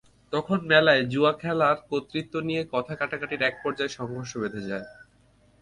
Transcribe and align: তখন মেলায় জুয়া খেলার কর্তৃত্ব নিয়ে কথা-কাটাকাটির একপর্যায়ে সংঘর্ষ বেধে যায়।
তখন 0.33 0.59
মেলায় 0.69 1.03
জুয়া 1.11 1.33
খেলার 1.41 1.77
কর্তৃত্ব 1.89 2.33
নিয়ে 2.47 2.61
কথা-কাটাকাটির 2.73 3.41
একপর্যায়ে 3.49 3.95
সংঘর্ষ 3.97 4.31
বেধে 4.41 4.61
যায়। 4.69 4.85